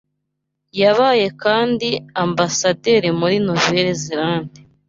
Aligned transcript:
yabaye 0.81 1.27
kandi 1.43 1.89
ambasaderi 2.23 3.09
muri 3.19 3.35
Nuvere 3.45 3.91
zerande 4.03 4.59